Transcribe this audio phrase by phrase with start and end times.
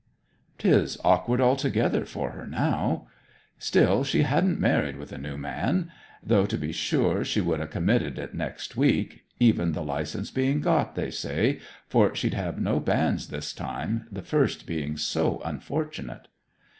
[0.57, 3.05] ''Tis awkward, altogether, for her now.'
[3.59, 5.91] 'Still she hadn't married wi' the new man.
[6.23, 10.59] Though to be sure she would have committed it next week, even the licence being
[10.59, 16.27] got, they say, for she'd have no banns this time, the first being so unfortunate.'